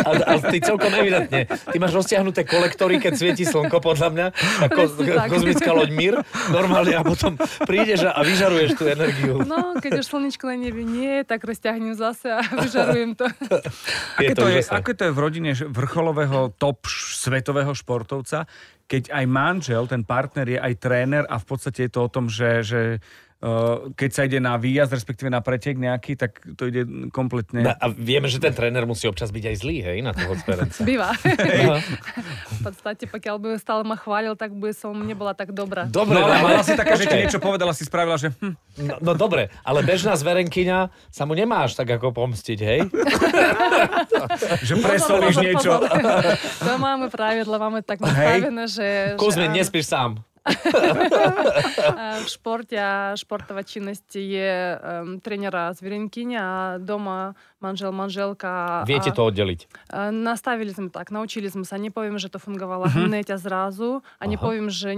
A, 0.00 0.10
a 0.16 0.34
ty 0.38 0.62
celkom 0.62 0.90
evidentne. 0.94 1.44
Ty 1.46 1.76
máš 1.76 1.92
roztiahnuté 1.92 2.46
kolektory, 2.46 2.96
keď 2.96 3.12
svieti 3.14 3.44
slnko, 3.44 3.82
podľa 3.82 4.08
mňa, 4.10 4.26
ako 4.64 4.80
kozmická 5.28 5.70
loď 5.72 5.90
Mír, 5.92 6.14
normálne 6.48 6.94
a 6.94 7.02
potom 7.02 7.34
prídeš 7.66 8.06
a, 8.06 8.22
vyžaruješ 8.22 8.78
tú 8.78 8.86
energiu. 8.86 9.42
No, 9.42 9.76
keď 9.76 10.00
už 10.00 10.06
slnečko 10.06 10.48
na 10.48 10.56
nebi 10.56 10.82
nie, 10.82 11.22
tak 11.26 11.42
rozťahnem 11.42 11.94
zase 11.94 12.30
a 12.30 12.40
vyžarujem 12.64 13.18
to. 13.18 13.26
Aké 14.16 14.34
to, 14.34 14.46
je, 14.48 14.62
úžasné. 14.62 14.74
ako 14.78 14.90
to 14.94 15.02
je 15.04 15.12
v 15.12 15.20
rodine 15.20 15.50
vrcholového 15.54 16.54
top 16.56 16.86
š- 16.86 17.26
svetového 17.26 17.72
športovca, 17.74 18.46
keď 18.86 19.14
aj 19.14 19.24
manžel, 19.26 19.86
ten 19.86 20.02
partner 20.02 20.46
je 20.46 20.58
aj 20.58 20.74
tréner 20.82 21.24
a 21.26 21.38
v 21.38 21.46
podstate 21.46 21.86
je 21.86 21.90
to 21.90 22.00
o 22.02 22.10
tom, 22.10 22.26
že, 22.26 22.66
že 22.66 22.80
keď 23.96 24.10
sa 24.12 24.28
ide 24.28 24.36
na 24.36 24.60
výjazd, 24.60 24.92
respektíve 24.92 25.32
na 25.32 25.40
pretek 25.40 25.80
nejaký, 25.80 26.12
tak 26.12 26.44
to 26.60 26.68
ide 26.68 27.08
kompletne... 27.08 27.72
A 27.72 27.88
vieme, 27.88 28.28
že 28.28 28.36
ten 28.36 28.52
tréner 28.52 28.84
musí 28.84 29.08
občas 29.08 29.32
byť 29.32 29.44
aj 29.48 29.56
zlý, 29.56 29.76
hej, 29.80 29.98
na 30.04 30.12
toho 30.12 30.36
sperenca. 30.36 30.76
Býva. 30.84 31.16
Aha. 31.16 31.80
v 32.52 32.60
podstate, 32.60 33.08
pokiaľ 33.08 33.36
by 33.40 33.48
stále 33.56 33.80
ma 33.88 33.96
chválil, 33.96 34.36
tak 34.36 34.52
by 34.52 34.76
som 34.76 34.92
nebola 34.92 35.32
tak 35.32 35.56
dobrá. 35.56 35.88
Dobre, 35.88 36.20
No 36.20 36.28
ale 36.28 36.36
mala 36.44 36.60
si 36.60 36.76
také, 36.76 37.00
že 37.00 37.08
ti 37.08 37.16
niečo 37.16 37.40
povedala, 37.40 37.72
si 37.72 37.88
spravila, 37.88 38.20
že 38.20 38.28
hm, 38.28 38.54
No, 38.80 38.94
no 39.00 39.12
dobre, 39.16 39.52
ale 39.64 39.84
bežná 39.84 40.14
zverenkyňa 40.16 40.92
sa 41.12 41.24
mu 41.24 41.32
nemáš 41.32 41.76
tak 41.76 41.90
ako 41.90 42.12
pomstiť, 42.12 42.58
hej? 42.60 42.80
že 44.68 44.74
presolíš 44.78 45.36
niečo. 45.40 45.80
To 46.64 46.72
máme 46.76 47.12
pravidla, 47.12 47.56
máme 47.56 47.80
tak 47.84 48.00
nastavené, 48.04 48.64
že... 48.68 48.86
Kuzmin, 49.16 49.52
že 49.52 49.64
nespíš 49.64 49.90
sám. 49.90 50.22
A 50.44 52.24
v 52.24 52.28
športe 52.28 52.76
a 52.76 53.12
športová 53.12 53.60
činnosť 53.60 54.08
je 54.16 54.50
um, 54.76 55.20
trénera 55.20 55.72
zverenkyňa 55.76 56.40
a 56.40 56.54
doma 56.80 57.36
manžel, 57.60 57.92
manželka. 57.92 58.82
Viete 58.88 59.12
a, 59.12 59.16
to 59.16 59.28
oddeliť. 59.28 59.60
a 59.92 60.08
Nastavili 60.08 60.72
sme 60.72 60.88
tak, 60.88 61.12
naučili 61.12 61.52
sme 61.52 61.68
sa. 61.68 61.76
Nepoviem, 61.76 62.16
že 62.16 62.32
to 62.32 62.40
fungovalo 62.40 62.88
hneď 62.88 63.36
a 63.36 63.38
zrazu 63.38 64.00
a 64.16 64.24
nepoviem, 64.24 64.72
že 64.72 64.96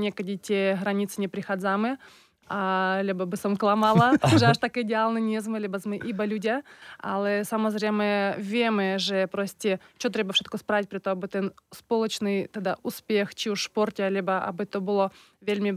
a, 2.53 3.01
lebo 3.01 3.25
by 3.25 3.37
som 3.41 3.57
klamala, 3.57 4.21
že 4.37 4.45
až 4.45 4.61
také 4.61 4.85
ideálne 4.85 5.25
nie 5.25 5.41
sme, 5.41 5.57
lebo 5.57 5.81
sme 5.81 5.97
iba 5.97 6.29
ľudia, 6.29 6.61
ale 7.01 7.49
samozrejme 7.49 8.37
vieme, 8.37 9.01
že 9.01 9.25
proste, 9.25 9.81
čo 9.97 10.13
treba 10.13 10.37
všetko 10.37 10.61
spraviť 10.61 10.87
preto, 10.93 11.09
aby 11.17 11.27
ten 11.33 11.47
spoločný 11.73 12.53
teda 12.53 12.77
úspech, 12.85 13.33
či 13.33 13.49
už 13.49 13.57
v 13.57 13.69
športe, 13.73 14.05
alebo 14.05 14.37
aby 14.37 14.69
to 14.69 14.85
bolo 14.85 15.09
veľmi 15.41 15.71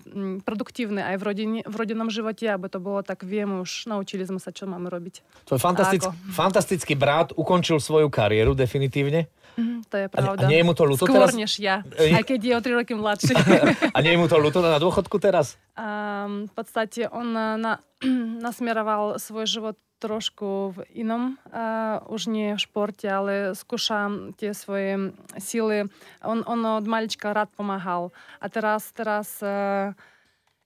produktívne 0.44 1.01
aj 1.01 1.15
v, 1.15 1.24
rodine, 1.24 1.60
v 1.63 1.75
rodinnom 1.79 2.12
živote, 2.12 2.44
aby 2.51 2.67
to 2.67 2.84
bolo 2.84 3.00
tak, 3.01 3.24
vieme 3.24 3.63
už, 3.63 3.88
naučili 3.88 4.27
sme 4.27 4.44
sa, 4.44 4.51
čo 4.51 4.67
máme 4.67 4.91
robiť. 4.91 5.48
Tvoj 5.48 5.60
fantastick, 5.63 6.03
fantastický 6.36 6.94
brat 7.00 7.32
ukončil 7.34 7.79
svoju 7.79 8.12
kariéru 8.12 8.51
definitívne. 8.51 9.32
Mm, 9.55 9.88
to 9.88 9.95
je 9.95 10.07
pravda. 10.12 10.45
a 10.45 10.51
nie 10.51 10.59
je 10.59 10.65
mu 10.67 10.74
to 10.75 10.83
ľúto 10.83 11.07
Skôr 11.07 11.27
teraz? 11.27 11.35
než 11.35 11.51
ja, 11.59 11.81
aj 12.19 12.24
keď 12.27 12.39
je 12.43 12.53
o 12.55 12.62
3 12.62 12.79
roky 12.83 12.93
mladší. 12.95 13.33
A 13.95 13.97
nie 14.03 14.12
je 14.15 14.19
mu 14.19 14.27
to 14.27 14.35
ľúto 14.35 14.59
na 14.59 14.75
dôchodku 14.75 15.15
teraz? 15.24 15.55
A, 15.79 16.27
v 16.27 16.51
podstate 16.51 17.07
on 17.07 17.31
eh, 17.31 17.55
na, 17.55 17.74
nasmeroval 18.45 19.17
svoj 19.17 19.47
život 19.47 19.77
trošku 20.03 20.75
v 20.75 21.07
inom, 21.07 21.39
a, 21.55 22.03
už 22.12 22.27
nie 22.27 22.51
v 22.53 22.59
športe, 22.59 23.07
ale 23.07 23.55
skúšam 23.55 24.35
tie 24.35 24.51
svoje 24.51 25.15
síly. 25.39 25.88
On, 26.19 26.43
on 26.43 26.59
od 26.83 26.85
malička 26.85 27.31
rád 27.31 27.47
pomáhal. 27.55 28.12
A 28.43 28.51
teraz, 28.51 28.91
teraz 28.91 29.39
eh, 29.39 29.95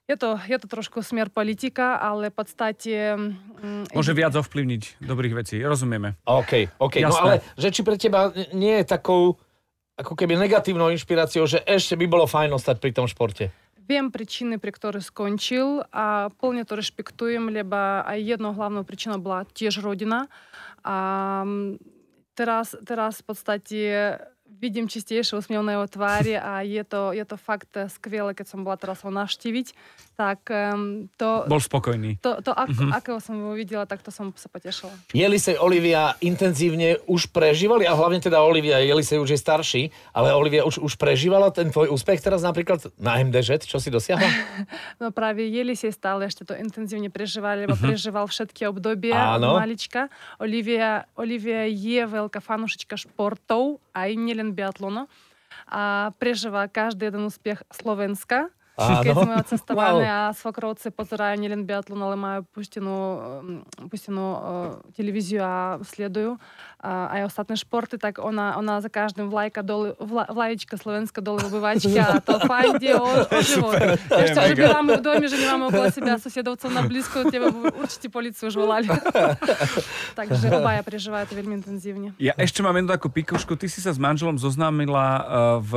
je 0.10 0.16
to, 0.18 0.42
je 0.42 0.58
to 0.58 0.66
trošku 0.66 1.06
smer 1.06 1.30
politika, 1.30 2.02
ale 2.02 2.34
v 2.34 2.36
podstate... 2.36 2.94
Mm, 3.14 3.94
Môže 3.94 4.18
viac 4.18 4.34
ovplyvniť 4.34 4.98
dobrých 5.06 5.34
vecí, 5.38 5.62
rozumieme. 5.62 6.18
OK, 6.26 6.82
OK. 6.82 7.06
No, 7.06 7.14
Jasné. 7.14 7.14
No 7.14 7.22
ale 7.22 7.36
že 7.54 7.70
či 7.70 7.82
pre 7.86 7.96
teba 8.02 8.34
nie 8.58 8.82
je 8.82 8.86
takou 8.90 9.38
ako 10.00 10.16
keby 10.18 10.40
negatívnou 10.40 10.90
inšpiráciou, 10.96 11.46
že 11.46 11.62
ešte 11.68 11.94
by 12.00 12.08
bolo 12.10 12.26
fajn 12.26 12.56
ostať 12.56 12.76
pri 12.82 12.92
tom 12.96 13.06
športe? 13.06 13.54
Viem 13.86 14.10
príčiny, 14.10 14.58
pri 14.58 14.72
ktorých 14.72 15.06
skončil 15.06 15.84
a 15.92 16.32
plne 16.40 16.64
to 16.64 16.80
rešpektujem, 16.80 17.52
lebo 17.52 17.76
aj 18.08 18.18
jednou 18.18 18.56
hlavnou 18.56 18.88
príčinou 18.88 19.20
bola 19.22 19.46
tiež 19.46 19.84
rodina. 19.84 20.32
A 20.82 20.96
mm, 21.46 21.78
teraz, 22.34 22.74
teraz 22.82 23.20
v 23.22 23.26
podstate 23.28 23.82
vidím 24.58 24.90
čistejšie 24.90 25.38
úsmev 25.38 25.62
na 25.62 25.78
jeho 25.78 25.88
tvári 25.88 26.34
a 26.34 26.66
je 26.66 26.82
to, 26.82 27.14
je 27.14 27.26
to 27.26 27.38
fakt 27.38 27.70
skvelé, 27.94 28.34
keď 28.34 28.50
som 28.50 28.66
bola 28.66 28.76
teraz 28.76 29.06
ho 29.06 29.14
navštíviť, 29.14 29.68
tak 30.18 30.52
um, 30.52 31.08
to, 31.16 31.48
Bol 31.48 31.64
spokojný. 31.64 32.20
to, 32.20 32.44
to 32.44 32.52
ako, 32.52 32.92
akého 32.92 33.20
som 33.24 33.40
ho 33.40 33.56
videla, 33.56 33.88
tak 33.88 34.04
to 34.04 34.12
som 34.12 34.34
sa 34.36 34.52
potešila. 34.52 34.92
Jelisej 35.16 35.62
Olivia 35.62 36.18
intenzívne 36.20 37.00
už 37.08 37.32
prežívali, 37.32 37.88
a 37.88 37.96
hlavne 37.96 38.20
teda 38.20 38.44
Olivia, 38.44 38.84
Jelisej 38.84 39.22
už 39.22 39.36
je 39.36 39.40
starší, 39.40 39.82
ale 40.12 40.36
Olivia 40.36 40.68
už, 40.68 40.82
už 40.84 41.00
prežívala 41.00 41.54
ten 41.54 41.72
tvoj 41.72 41.94
úspech 41.94 42.20
teraz 42.20 42.44
napríklad 42.44 42.92
na 43.00 43.16
MDŽ, 43.22 43.64
čo 43.64 43.80
si 43.80 43.88
dosiahla? 43.88 44.28
No 45.00 45.16
práve 45.16 45.48
Jelisej 45.48 45.96
stále 45.96 46.28
ešte 46.28 46.44
to 46.44 46.52
intenzívne 46.56 47.08
prežívali, 47.08 47.64
lebo 47.64 47.80
prežíval 47.80 48.28
všetky 48.28 48.68
obdobia 48.68 49.40
Áno. 49.40 49.56
malička. 49.56 50.12
Olivia, 50.40 51.08
Olivia 51.16 51.68
je 51.68 52.04
veľká 52.04 52.40
fanušička 52.44 52.96
športov, 53.00 53.80
aj 53.96 54.10
nielen 54.16 54.39
biatlonu. 54.56 55.12
A 55.70 56.14
prežíva 56.18 56.70
každý 56.70 57.10
jeden 57.10 57.28
úspech 57.28 57.62
Slovenska. 57.74 58.48
Áno. 58.48 58.59
Keď 58.80 59.16
sme 59.16 59.36
odcestovali 59.36 60.06
wow. 60.08 60.14
a 60.14 60.20
svokrovci 60.32 60.88
pozerajú 60.96 61.36
nielen 61.36 61.68
biatlon, 61.68 62.00
ale 62.00 62.16
majú 62.16 62.42
puštenú, 62.56 62.98
mm, 63.44 63.92
puštenú 63.92 64.26
e, 64.26 64.40
televíziu 64.96 65.44
a 65.44 65.78
sledujú 65.84 66.40
a 66.80 67.20
aj 67.20 67.22
ostatné 67.28 67.60
športy, 67.60 68.00
tak 68.00 68.24
ona, 68.24 68.56
ona 68.56 68.80
za 68.80 68.88
každým 68.88 69.28
vlajka 69.28 69.60
dole, 69.60 70.00
vla, 70.00 70.32
vlaječka 70.32 70.80
slovenska 70.80 71.20
dole 71.20 71.44
obyvačky 71.44 72.00
a 72.00 72.24
to 72.24 72.40
fandí 72.48 72.96
o, 72.96 73.04
o 73.04 73.40
život. 73.52 74.00
Ešte, 74.08 74.40
že 74.40 74.56
bývame 74.56 74.96
v 74.96 75.02
domě, 75.04 75.28
že 75.28 75.38
nemáme 75.44 75.68
okolo 75.68 75.92
seba 75.92 76.16
susedovcov 76.16 76.70
na 76.72 76.82
blízko, 76.88 77.28
tebe 77.28 77.52
určite 77.76 78.08
policiu 78.08 78.48
už 78.48 78.56
volali. 78.56 78.88
Takže 80.20 80.48
obaja 80.56 80.80
prežívajú 80.88 81.26
to 81.28 81.34
veľmi 81.36 81.60
intenzívne. 81.60 82.16
Ja 82.16 82.32
ešte 82.40 82.64
mám 82.64 82.80
jednu 82.80 82.90
takú 82.96 83.12
pikošku. 83.12 83.60
Ty 83.60 83.68
si 83.68 83.84
sa 83.84 83.92
s 83.92 84.00
manželom 84.00 84.40
zoznámila 84.40 85.06
e, 85.06 85.22
v 85.68 85.72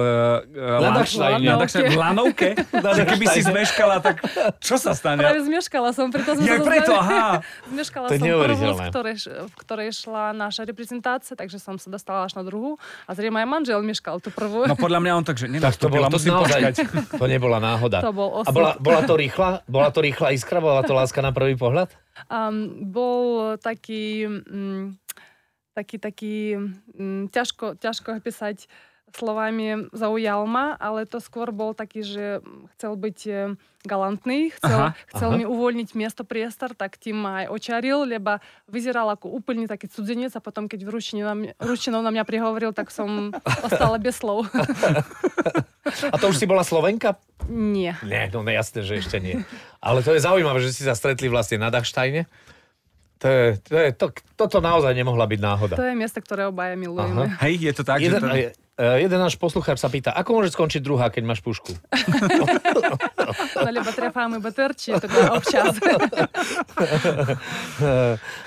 uh, 0.55 0.83
Ladašlajne. 0.87 1.47
Lanovke. 1.51 1.87
Lanovke. 1.99 2.49
že 2.93 3.05
keby 3.05 3.25
si 3.29 3.41
zmeškala, 3.43 3.97
tak 3.99 4.23
čo 4.61 4.77
sa 4.77 4.93
stane? 4.93 5.21
Práve 5.21 5.43
zmeškala 5.43 5.91
som, 5.91 6.09
preto 6.09 6.37
sme 6.37 6.45
Ja 6.45 6.61
sa 6.61 6.65
preto, 6.65 6.93
aha. 6.95 7.23
Zmeškala 7.73 8.07
To 8.07 8.15
som 8.15 8.21
prvú, 8.21 8.29
neuveriteľné. 8.29 8.87
ktorej, 8.89 9.17
v 9.29 9.55
ktorej 9.61 9.89
šla 9.93 10.25
naša 10.33 10.63
reprezentácia, 10.65 11.33
takže 11.35 11.59
som 11.59 11.77
sa 11.77 11.89
dostala 11.89 12.25
až 12.25 12.37
na 12.37 12.43
druhú. 12.45 12.77
A 13.05 13.17
zrejme 13.17 13.41
aj 13.41 13.49
manžel 13.49 13.81
meškal 13.83 14.21
tú 14.21 14.31
prvú. 14.31 14.65
No 14.65 14.77
podľa 14.77 15.01
mňa 15.01 15.13
on 15.17 15.25
tak, 15.25 15.37
že 15.37 15.47
Tak 15.49 15.77
to 15.77 15.89
bolo 15.89 16.07
nenastúpila, 16.07 16.07
to 16.09 16.17
musím 16.17 16.33
naozaj, 16.33 16.61
to 17.21 17.25
nebola 17.27 17.59
náhoda. 17.59 17.99
To 18.01 18.13
bol 18.13 18.29
A 18.31 18.47
osud. 18.47 18.55
bola, 18.55 18.71
bola 18.79 19.01
to 19.03 19.15
rýchla? 19.17 19.51
Bola 19.67 19.89
to 19.91 20.01
rýchla 20.01 20.29
iskra? 20.33 20.59
Bola 20.61 20.83
to 20.85 20.93
láska 20.93 21.21
na 21.21 21.33
prvý 21.33 21.57
pohľad? 21.57 21.91
Um, 22.29 22.93
bol 22.93 23.57
taký, 23.57 24.29
mm, 24.29 25.01
taký, 25.73 25.97
taký 25.97 26.35
mm, 26.93 27.33
ťažko, 27.33 27.81
ťažko 27.81 28.21
opísať 28.21 28.69
slovami 29.17 29.93
zaujal 29.93 30.45
ma, 30.49 30.77
ale 30.81 31.05
to 31.05 31.21
skôr 31.21 31.53
bol 31.53 31.73
taký, 31.77 32.03
že 32.05 32.25
chcel 32.77 32.97
byť 32.97 33.19
e, 33.29 33.35
galantný, 33.83 34.55
chcel, 34.57 34.79
Aha, 34.79 34.91
chcel 35.11 35.31
aha. 35.35 35.39
mi 35.39 35.45
uvoľniť 35.45 35.89
miesto, 35.99 36.23
priestor, 36.23 36.73
tak 36.73 36.97
tým 36.97 37.19
ma 37.19 37.45
aj 37.45 37.47
očaril, 37.51 38.07
lebo 38.07 38.39
vyzeral 38.71 39.11
ako 39.11 39.31
úplne 39.31 39.67
taký 39.67 39.91
cudzinec 39.91 40.33
a 40.35 40.41
potom, 40.41 40.71
keď 40.71 40.87
v 40.87 40.91
ruštine 40.91 41.23
na 41.27 41.35
mňa, 41.35 41.53
ruštinou 41.59 42.01
na 42.01 42.15
mňa 42.15 42.25
prihovoril, 42.25 42.71
tak 42.71 42.95
som 42.95 43.35
ostala 43.67 43.99
bez 43.99 44.23
slov. 44.23 44.47
A 46.13 46.17
to 46.17 46.31
už 46.31 46.39
si 46.39 46.47
bola 46.47 46.63
Slovenka? 46.63 47.19
Nie. 47.51 47.99
Nie, 48.07 48.31
no 48.31 48.47
ne, 48.47 48.55
jasné, 48.55 48.87
že 48.87 49.03
ešte 49.03 49.19
nie. 49.19 49.43
Ale 49.83 50.01
to 50.07 50.15
je 50.15 50.23
zaujímavé, 50.23 50.63
že 50.63 50.71
si 50.71 50.87
sa 50.87 50.95
stretli 50.95 51.27
vlastne 51.27 51.59
na 51.59 51.75
Dachsteine. 51.75 52.31
To 53.23 53.27
je, 53.31 53.47
to 53.63 53.75
je, 53.79 53.89
to, 53.95 54.07
toto 54.35 54.59
naozaj 54.59 54.91
nemohla 54.99 55.31
byť 55.31 55.41
náhoda. 55.43 55.75
To 55.79 55.87
je 55.87 55.95
miesto, 55.95 56.19
ktoré 56.19 56.51
obaja 56.51 56.75
milujeme. 56.75 57.31
Hej, 57.39 57.71
je 57.71 57.73
to 57.75 57.83
tak, 57.87 58.03
Jeden, 58.03 58.19
že 58.19 58.27
to... 58.27 58.62
eh, 58.79 59.05
jeden 59.05 59.19
náš 59.19 59.37
poslucháč 59.37 59.81
sa 59.81 59.93
pýta, 59.93 60.15
ako 60.15 60.41
môže 60.41 60.55
skončiť 60.55 60.81
druhá, 60.81 61.13
keď 61.13 61.23
máš 61.27 61.41
pušku? 61.45 61.73
No, 61.73 62.45
lebo 63.77 63.91
trefáme 63.93 64.39
baterči, 64.39 64.97
teda 64.97 65.37
občas. 65.37 65.73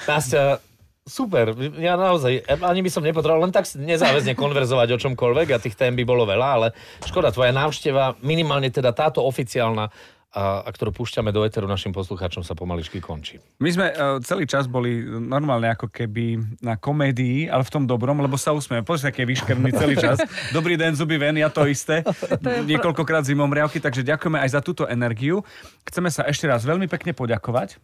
Nastia, 0.09 0.57
super, 1.05 1.53
ja 1.77 1.93
naozaj, 1.93 2.49
ani 2.49 2.81
by 2.81 2.89
som 2.89 3.05
nepotreboval 3.05 3.45
len 3.45 3.53
tak 3.53 3.69
nezáväzne 3.77 4.33
konverzovať 4.33 4.89
o 4.89 4.97
čomkoľvek 4.97 5.53
a 5.53 5.61
tých 5.61 5.77
tém 5.77 5.93
by 5.93 6.01
bolo 6.01 6.25
veľa, 6.25 6.47
ale 6.49 6.67
škoda, 7.05 7.29
tvoja 7.29 7.53
návšteva, 7.53 8.17
minimálne 8.25 8.73
teda 8.73 8.89
táto 8.89 9.21
oficiálna, 9.21 9.93
a, 10.35 10.67
a 10.67 10.69
ktorú 10.69 10.91
púšťame 10.91 11.31
do 11.31 11.47
eteru 11.47 11.63
našim 11.63 11.95
poslucháčom, 11.95 12.43
sa 12.43 12.59
pomaličky 12.59 12.99
končí. 12.99 13.39
My 13.63 13.71
sme 13.71 13.87
uh, 13.95 14.19
celý 14.19 14.43
čas 14.43 14.67
boli 14.67 14.99
normálne 15.07 15.71
ako 15.71 15.87
keby 15.87 16.59
na 16.59 16.75
komédii, 16.75 17.47
ale 17.47 17.63
v 17.63 17.71
tom 17.71 17.87
dobrom, 17.87 18.19
lebo 18.19 18.35
sa 18.35 18.51
usmieme. 18.51 18.83
Pozri, 18.83 19.15
aký 19.15 19.23
je 19.23 19.31
vyškrný 19.31 19.71
celý 19.71 19.95
čas. 19.95 20.19
Dobrý 20.51 20.75
deň, 20.75 20.99
zuby 20.99 21.15
ven, 21.15 21.39
ja 21.39 21.47
to 21.47 21.63
isté. 21.63 22.03
je 22.03 22.35
pr- 22.35 22.67
Niekoľkokrát 22.67 23.23
zimom 23.23 23.47
riavky, 23.47 23.79
takže 23.79 24.03
ďakujeme 24.03 24.43
aj 24.43 24.49
za 24.51 24.59
túto 24.59 24.83
energiu. 24.83 25.39
Chceme 25.87 26.11
sa 26.11 26.27
ešte 26.27 26.51
raz 26.51 26.67
veľmi 26.67 26.91
pekne 26.91 27.15
poďakovať. 27.15 27.79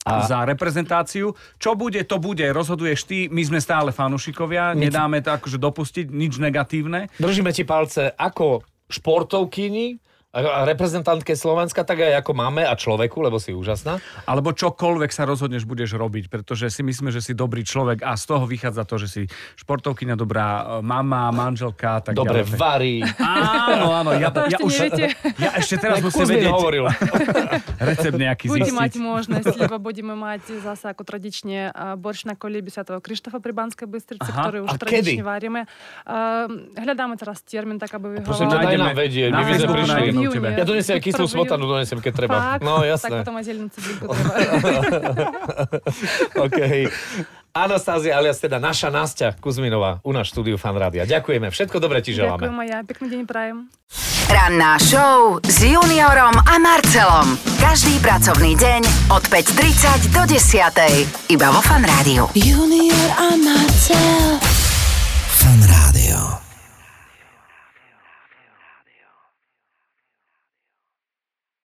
A... 0.00 0.24
za 0.24 0.48
reprezentáciu. 0.48 1.36
Čo 1.60 1.76
bude, 1.76 2.00
to 2.08 2.16
bude. 2.16 2.40
Rozhoduješ 2.40 3.04
ty, 3.04 3.18
my 3.28 3.44
sme 3.44 3.60
stále 3.60 3.92
fanúšikovia, 3.92 4.72
nedáme 4.72 5.20
to 5.20 5.28
akože 5.28 5.60
dopustiť, 5.60 6.08
nič 6.08 6.40
negatívne. 6.40 7.12
Držíme 7.20 7.52
ti 7.52 7.68
palce 7.68 8.08
ako 8.16 8.64
športovkyni, 8.88 10.00
a 10.30 10.62
reprezentantke 10.62 11.34
Slovenska, 11.34 11.82
tak 11.82 12.06
aj 12.06 12.22
ako 12.22 12.38
máme 12.38 12.62
a 12.62 12.70
človeku, 12.72 13.18
lebo 13.18 13.42
si 13.42 13.50
úžasná. 13.50 13.98
Alebo 14.24 14.54
čokoľvek 14.54 15.10
sa 15.10 15.26
rozhodneš, 15.26 15.66
budeš 15.66 15.98
robiť, 15.98 16.30
pretože 16.30 16.70
si 16.70 16.86
myslíme, 16.86 17.10
že 17.10 17.18
si 17.18 17.34
dobrý 17.34 17.66
človek 17.66 18.06
a 18.06 18.14
z 18.14 18.24
toho 18.30 18.46
vychádza 18.46 18.86
to, 18.86 18.94
že 19.02 19.08
si 19.10 19.22
športovkyňa 19.58 20.14
dobrá, 20.14 20.46
e, 20.78 20.86
mama, 20.86 21.34
manželka 21.34 21.98
tak 22.00 22.14
Dobre 22.14 22.46
ďalej. 22.46 22.54
varí. 22.54 22.96
Áno, 23.18 23.90
áno, 23.90 24.10
ja, 24.14 24.30
To 24.30 24.46
ja 24.46 24.54
ešte 24.54 24.62
už... 24.62 24.72
neviete. 24.72 25.04
Ja 25.34 25.50
ešte 25.58 25.74
teraz 25.76 25.98
Tak 25.98 26.06
musím 26.06 26.26
vedieť 26.30 26.52
hovoril. 26.54 26.84
recept 27.90 28.14
nejaký 28.14 28.44
Budete 28.46 28.70
zistiť. 28.70 28.78
mať 28.78 28.92
možnosť, 28.96 29.54
lebo 29.58 29.76
budeme 29.82 30.14
mať 30.14 30.62
zase 30.62 30.94
ako 30.94 31.02
tradične 31.02 31.74
a, 31.74 31.98
borš 31.98 32.30
na 32.30 32.38
kolíbi 32.38 32.70
Svetého 32.70 33.02
Krištofa 33.02 33.42
pri 33.42 33.50
Banskej 33.50 33.90
Bystrici, 33.90 34.30
Aha, 34.30 34.46
ktorý 34.46 34.58
už 34.62 34.70
a 34.70 34.74
tradične 34.78 35.26
varíme. 35.26 35.66
A, 36.06 36.46
hľadáme 36.78 37.18
teraz 37.18 37.42
termín, 37.42 37.82
tak 37.82 37.98
aby 37.98 38.22
Prosím 38.22 38.46
ťa, 38.46 38.62
vyhovoval. 38.62 38.70
daj 38.70 38.78
nám 38.78 38.94
vedieť, 38.94 39.28
my 39.28 39.42
sme 39.42 39.66
prišli. 39.66 40.19
Teba. 40.28 40.48
júni. 40.52 40.60
Ja 40.60 40.64
donesiem 40.64 40.94
aj 40.96 41.02
kyslú 41.02 41.26
smotanu, 41.26 41.64
donesiem, 41.64 41.98
keď 41.98 42.12
treba. 42.12 42.36
Fakt? 42.36 42.62
No 42.62 42.80
Tak 42.80 42.90
jasné. 42.90 43.16
potom 43.22 43.34
aj 43.34 43.44
zelenú 43.44 43.68
cibulku 43.72 44.04
treba. 44.10 44.32
OK. 46.44 46.58
Anastázia 47.50 48.14
alias 48.14 48.38
teda 48.38 48.62
naša 48.62 48.94
Nastia 48.94 49.34
Kuzminová 49.34 49.98
u 50.06 50.14
nás 50.14 50.30
štúdiu 50.30 50.54
Fan 50.54 50.78
Rádia. 50.78 51.02
Ďakujeme, 51.02 51.50
všetko 51.50 51.82
dobré 51.82 51.98
ti 51.98 52.14
želáme. 52.14 52.38
Ďakujem 52.46 52.62
aj 52.62 52.68
ja. 52.70 52.78
Pekný 52.86 53.06
deň 53.10 53.22
prajem. 53.26 53.56
Ranná 54.30 54.78
show 54.78 55.42
s 55.42 55.58
Juniorom 55.58 56.38
a 56.38 56.54
Marcelom. 56.62 57.34
Každý 57.58 57.98
pracovný 57.98 58.54
deň 58.54 59.10
od 59.10 59.26
5.30 59.26 60.14
do 60.14 60.22
10.00. 60.30 61.34
Iba 61.34 61.50
vo 61.50 61.58
Fan 61.58 61.82
Rádiu. 61.82 62.30
Junior 62.38 63.08
a 63.18 63.34
Marcel. 63.34 64.38